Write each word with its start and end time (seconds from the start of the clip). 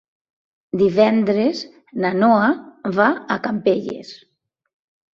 Divendres 0.81 1.61
na 2.05 2.13
Noa 2.23 2.51
va 2.99 3.09
a 3.37 3.41
Campelles. 3.49 4.19